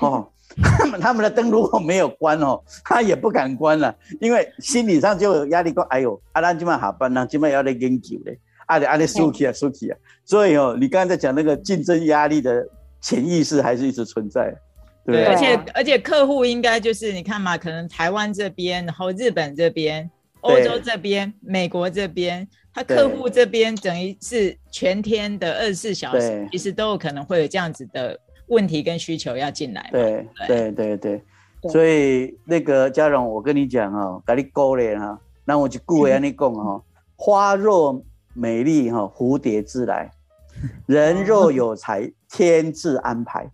[0.00, 0.26] 哦，
[0.62, 12.66] 他 们他们的灯如果没有关哦，他也不敢关了，因为心理上就有压力，说哎呦，阿兰今晚下班了，今晚要来研究嘞，阿里阿里输气啊输气啊，所以哦，你刚才在讲那个竞争压力的
[13.00, 14.54] 潜意识还是一直存在。
[15.02, 20.08] 对，而且而且客户应该就是你看嘛，可能台湾这边，然后日本这边、
[20.40, 29.88] 欧洲这边、美国这边，他客户这边等于是全天的二十四小时，其实都有可能会有这样子的问题跟需求要进来。
[29.92, 30.72] 对对。
[30.72, 31.22] 对对，
[31.70, 36.82] 所以那个嘉荣，我跟你讲哦，给你勾勒哈，那我就故意跟你讲哈，
[37.16, 40.08] 花若美丽哈，蝴蝶自来；
[40.86, 43.46] 人若有才， 天自安排。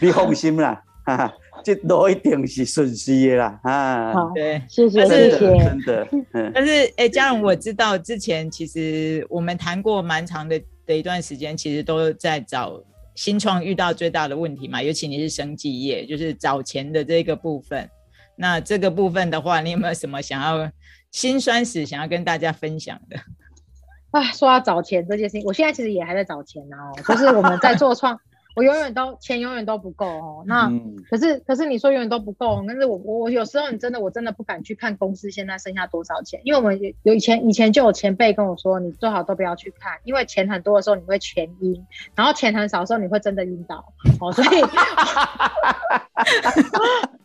[0.00, 1.32] 你放心啦，哈，
[1.64, 6.08] 这都一定是顺利的啦，啊，对，谢谢谢谢，真的，
[6.54, 12.82] 但是哎，嘉荣，我知道之前其实我们谈过蛮长的的一段时间，其实都在找
[13.14, 17.88] 新创遇到最大的问题嘛，尤其你是生技业，就是找钱的这个部分。
[18.36, 20.70] 那这个部分的话，你有没有什么想要
[21.10, 23.16] 辛酸史想要跟大家分享的？
[24.12, 28.18] 啊，说要找钱这件事情，我现在其实也还在找钱哦，就是我们在做创。
[28.54, 30.70] 我永远都钱永远都不够哦，那
[31.10, 43.84] 可是可是你说永远都不够，但是我我有时候你真的我真的不敢去看公司现在剩下多少钱，因为我们有以前以前就有前辈跟我说，你最好都不要去看，因为钱很多的时候你会全晕，然后钱很少的时候你会真的晕倒。
[44.20, 44.48] 哦，所以。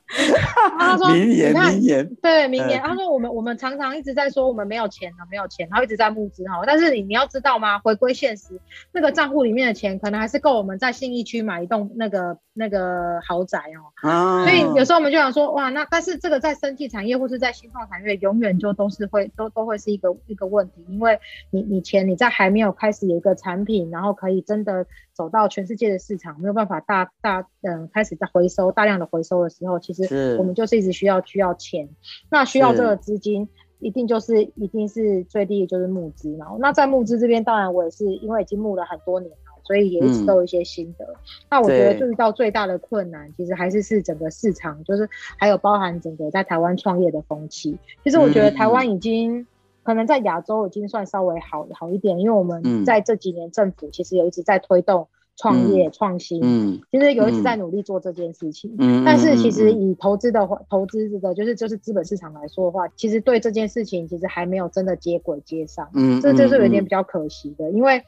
[0.77, 2.81] 他说：“明年，明年，对，明年。
[2.81, 6.61] 他说我们我们常常一直在说我们没有钱了，没有钱，然后一直在募资哈。
[6.65, 7.79] 但是你你要知道吗？
[7.79, 8.59] 回归现实，
[8.93, 13.91] 那个账户里面的钱可能还是够我们在信义区买一栋那个那个豪宅哦。
[14.07, 21.19] 啊，所以有时候我们就想说，哇，那但是这个在生技产业或是在新创产业，永远就都是会都都会是一个一个问题，因为
[21.51, 24.85] 你你钱你在还没有开始有一个产品，然后可以真的。”
[25.17, 29.96] 走到全世界的市场，没有办法大大嗯开始在回收大量的回收的时候，其实
[30.37, 31.87] 我们就是一直需要需要钱，
[32.29, 33.47] 那需要这个资金，
[33.79, 41.07] 一定就是一定是最低就是募资然后那在募资这边，当然我也是因为已经募了很多年了，所以也一直都有一些心得。
[41.49, 47.77] 那我觉得遇到最大的困难，其实还是是整个市场，就是还有包含整个在台湾创业的风气。
[48.03, 49.47] 其实我觉得台湾已经。
[49.83, 55.07] 可能在亚洲已经算稍微好好一点，因为我们在这几年政府其实有一直在推动
[55.37, 68.03] 创业创新，嗯，其实有一直在努力做这件事情，嗯，但是其实以投资的话投资的，就是就是资本市场来说的话，其实对这件事情其实还没有真的接轨接上，嗯，这就是有点比较可惜的，因为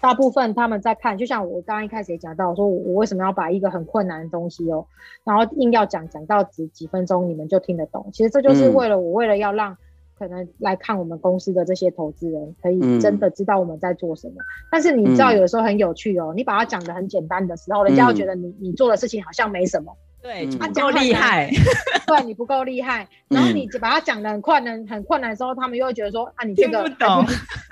[0.00, 4.86] 大部分他们在看，就像我刚刚一开始也讲到，说我为什么要把一个很困难的东西哦，
[5.22, 9.76] 然后硬要讲讲到几几分钟你们就听得懂，其实这就是为了我为了要让。
[10.18, 14.34] 可能来看我们公司的这些投资人，可以真的知道我们在做什么。
[14.70, 16.32] 但是你知道，有的时候很有趣哦。
[16.36, 19.96] 你把它讲的很简单的时候，人家会觉得你你做的事情好像没什么。
[20.22, 21.50] 对，不够厉害。
[22.06, 23.06] 对，你不够厉害。
[23.28, 27.26] 然后你把它讲的很困难、很困难的时候，他们又会觉得说啊，你这个听不懂，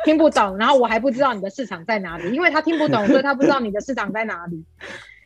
[0.05, 0.59] 听不懂。
[0.59, 4.63] 然后我还不知道你的市场在哪里，因为他听不懂，所以他不知道你的市场在哪里。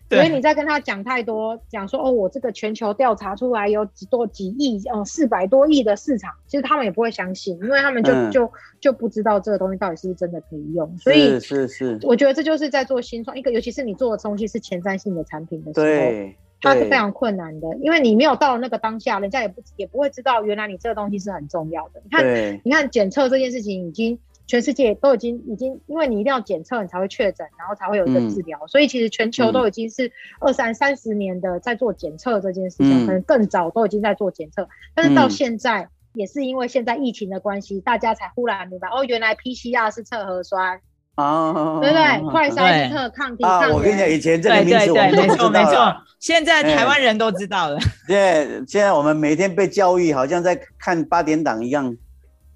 [0.08, 10.96] 所以你在跟他讲太多，讲说哦，我这个全球调查出来有几多几亿，嗯，四百多亿的市场，其实他们也不会相信，因为他们就就就不知道这个东西到底是不是真的可以用。
[10.98, 22.00] 所以是是，我觉得这就是在做新创一个，尤其是你做的东西是前瞻性的产品的时候，它是非常困难的，因为你没有到那个当下，人家也不也不会知道原来你这个东西是很重要的。
[22.04, 24.18] 你看，你看检测这件事情已经。
[24.46, 28.64] 全世界都已经已经，因为你一定要检测，你才会确诊，然后才会有一个治疗。
[28.68, 34.68] 所以其实全球都已经是二三三十年的在做检测这件事情，可能更早都已经在做检测。
[34.94, 40.80] 但是到现在，也是因为现在疫情的关系，大家才忽然明白哦，原来 PCR 是测核酸
[41.16, 42.30] 哦，对不对？
[42.30, 43.42] 快筛是测抗体。
[43.42, 47.78] 啊，我跟你讲，以前这个名词我们没错没错， 现在台湾人都知道了。
[48.06, 51.96] 对，现在我们每天被教育，好像在看八点档一样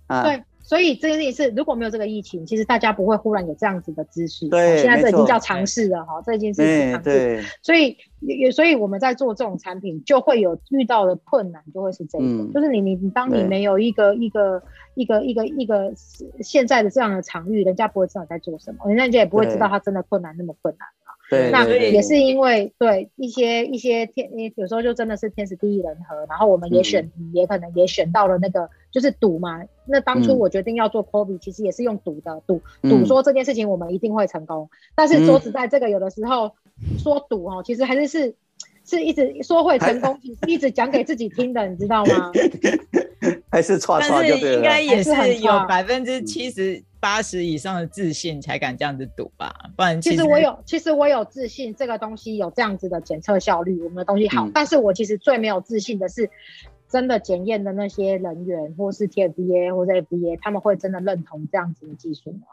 [0.06, 0.22] 啊。
[0.22, 0.40] 对。
[0.70, 4.48] 所以这件事情是如果没有这个疫情，其实大家不会忽然有这样子的知识。
[4.48, 7.42] 对，现在这已经叫尝试了哈，这已经是尝试。
[7.60, 14.62] 所以也所以我们在做这种产品，就会有遇到的困难，就会是这个，就是你你你当你没有一个一个
[14.94, 15.92] 一个一个一个
[16.40, 20.86] 现在的这样的场域，人家不会知道你在做什么，人家也不会知道他真的困难那么困难。
[21.30, 29.62] 那也是因为对一些一些天，有时候就真的是天时地利人和，然后我们也选，也可能也选到了那个就是赌嘛。
[29.86, 34.68] 那当初我决定要做 Kobe，其实也是用赌的，赌赌说这件事情我们一定会成功。
[34.94, 36.52] 但是说实在，这个有的时候
[36.98, 38.34] 说赌哦，其实还是是
[38.84, 42.32] 是一直说会成功，一直讲给自己听的，你知道吗？
[43.50, 46.82] 还是 错，但是应该也是有百分之七十。
[47.00, 54.48] 八十以上的自信才敢这样子赌吧，不然其实我有，其实我有自信，这个东西有这样子的检测效率，我们的东西好。
[54.52, 56.30] 但是我其实最没有自信的是，
[56.88, 62.46] 真的检验的那些人员，或是 T F B A 或者 FBA，他们会真的认同这样子的技术吗？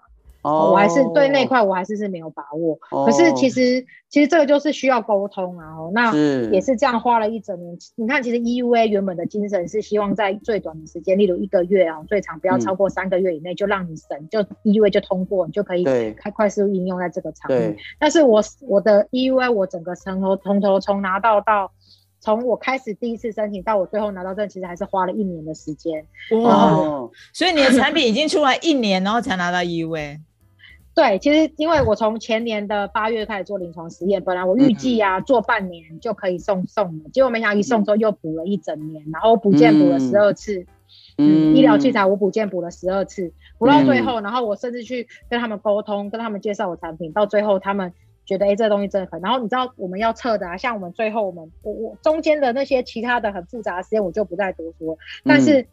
[0.48, 2.76] 我还是对那块我还是是没有把握，
[3.06, 5.76] 可是其实其实这个就是需要沟通啊。
[5.94, 6.16] 那
[6.52, 7.78] 也是这样花了一整年。
[7.96, 15.84] 你看，其实 EUA 原本的精神是希望在最短的时间，例如一个月啊，最长不要超过三个月以内，就让你审，就 EUA 就通过，你就可以
[16.14, 17.78] 开快速应用在这个场域。
[18.00, 21.72] 但是我我的 EUA 我整个从头从头从拿到到
[22.20, 26.06] 从我开始第一次申请到我最后拿到证，其实还是花了一年的时间。
[26.44, 27.10] 哇！
[27.32, 30.20] 所以你的产品已经出来一年，然后才拿到 EUA。
[30.98, 40.66] 对，其实因为我从前年的八月开始做临床实验，本来我预计啊做半年就可以送送了，结果没想到一送之后又补了一整年，然后补件补了十二次，
[41.20, 47.94] 嗯，医疗器材我补件补了十二次，补到最后，然后我甚至去跟他们沟通，跟他们介绍我产品，到最后他们
[48.26, 55.68] 觉得哎，这东西真的很，然后你知道我们要测的啊，像我们最后我们我我中间的那些其他的很复杂的实验我就不再多说，但是。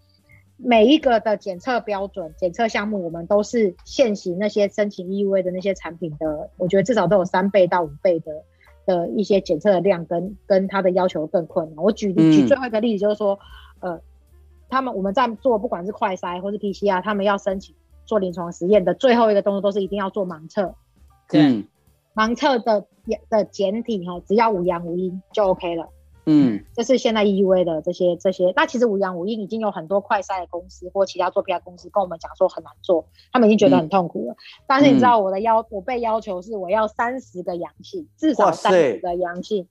[0.57, 8.45] 每一个的检测标准、检测项目，我们都是现行那些申请 EUV 的那些产品的，我觉得至少都有三倍到五倍的
[8.87, 11.85] 的一些检测的量，跟跟它的要求更困难。
[11.85, 13.39] 我举举最后一个例子，就是说，
[13.81, 14.01] 呃，
[14.69, 17.75] 他们我们在做不管是快筛或是 PCR，他们要申请
[18.07, 20.75] 做临床实验的最后一个动作，都是一定要做盲测。
[21.29, 21.65] 对，
[22.15, 22.87] 盲测的
[23.29, 25.89] 的简体哈，只要无阳无阴就 OK 了。
[26.27, 34.37] 嗯，这是现在 EUV 的这些这些，那其实五阳五阴已经有很多快筛的公司或其他做 PR 公司跟我们讲说很难做，他们已经觉得很痛苦了。
[34.67, 39.69] 但是你知道我的要我被要求是我要三十个阳性，至少三十个阳性，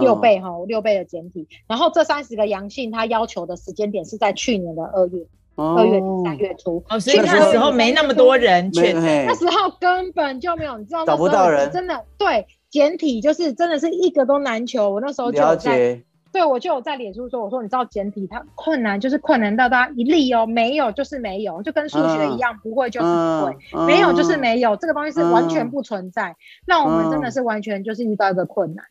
[0.00, 1.46] 六倍哈，六倍的简体。
[1.66, 5.26] 然后这三十个阳性，他要求的时间点是在去年的二月，
[5.56, 6.82] 二月底三月初。
[6.88, 12.46] 哦，所以那时候没那么多人确诊，那时候根本就没有，你知道找不到人，真的对。
[12.70, 16.02] 简体就是真的是一个都难求，我那时候就在，
[16.32, 28.84] 对我就有在脸书说，我说你知道简体它困难就是困难到大家一例哦，没有就是没有，就跟数学一样，不会就是不会，没有就是没有，这个东西是完全不存在，那我们真的是完全就是遇到一个困难，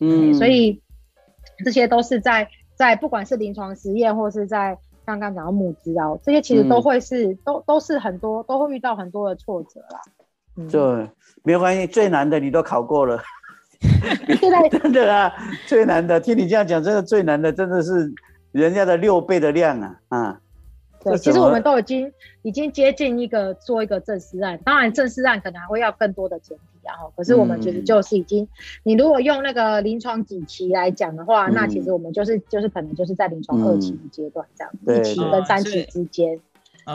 [0.00, 0.82] 嗯，所以
[1.64, 10.00] 这些都是在在不管是临床实验或是在刚刚讲到募资啊，这些其实都会是都都是很多都会遇到很多的挫折啦。
[10.56, 10.68] 嗯。
[10.68, 11.10] 对，
[11.42, 13.22] 没有关系，最难的你都考过了。
[14.82, 15.32] 真的啊，
[15.66, 18.12] 最难的，听你这样讲，真的最难的，真的是
[18.50, 20.40] 人家的六倍的量啊啊！
[21.04, 22.12] 对，其实我们都已经
[22.42, 26.92] 已经接近一个做一个正式案，当然正式案可能还会要更多的前提啊。
[26.96, 28.48] 哈，可是我们其实就是已经，
[28.82, 36.40] 你如果用那个临床几期来讲的话，那其实我们就是就是可能就是在临床二期的阶段这样，一期跟三期之间，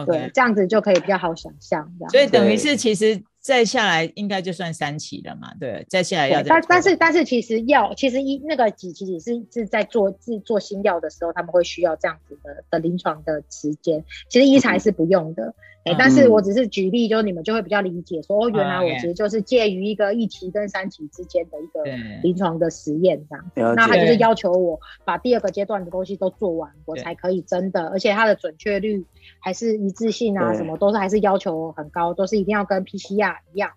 [0.06, 1.90] 对，这样子就可以比较好想象。
[1.98, 3.24] 这样，所以等于是其实。
[3.44, 6.42] 再下来应该就算三期了嘛，对，再下来要。
[6.44, 15.54] 但但是但是其实药其实一那个几期是是在做制做新药的时候，他们会需要这样子的的临床的时间，其实一材是不用的。
[15.84, 21.84] 哎，但是我只是举例，就是你们就会比较理解，说哦，原来我其实就是介于一个一期跟三期之间的一个
[22.22, 23.76] 临床的实验这样。
[23.76, 29.06] 那他就是要求我把第二个阶段的东西都做完，我才可以真的，而且它的准确率
[29.40, 33.72] 还是一致性啊，什么都是还是要求很高，都是一定要跟 PCR 一样。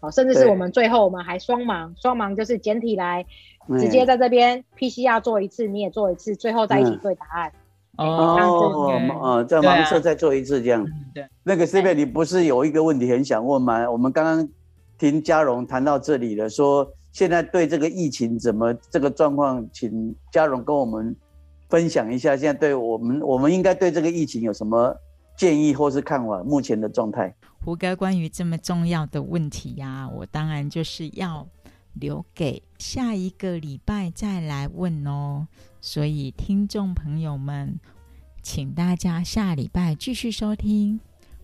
[0.00, 3.24] 哦，甚至是我们最后我们还双盲，双盲就是简体来
[3.78, 7.52] 直接在这边 PCR 做一次，你也做一次，最后再一起对答案。
[7.96, 10.84] 哦，哦，在盲测再做一次这样。
[11.14, 13.88] 对，那个 C 贝，你不是有一个问题很想问吗？
[13.90, 14.48] 我们刚刚
[14.98, 21.14] 听嘉荣谈到这里了，说现在对这个疫情怎么这个状况，请嘉荣跟我们
[21.68, 22.36] 分享一下。
[22.36, 24.96] 现在对我们，我们应该对这个疫情有什么
[25.36, 26.42] 建议或是看法？
[26.42, 27.34] 目前的状态。
[27.64, 31.46] 胡哥，关于这么重要的问题呀，我当然就是要
[31.94, 35.46] 留给下一个礼拜再来问哦。
[35.86, 37.78] 所以，听众朋友们，
[38.42, 40.98] 请大家下礼拜继续收听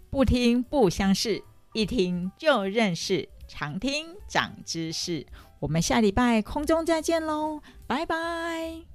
[0.09, 1.43] 不听不相识，
[1.75, 5.27] 一听就认识，常听长知识。
[5.59, 8.90] 我们下礼拜空中再见喽，拜拜。